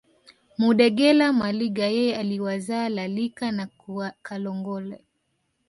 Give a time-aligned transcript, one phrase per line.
[0.57, 3.67] Mudegela Maliga yeye aliwazaa Lalika na
[4.23, 5.03] Kalongole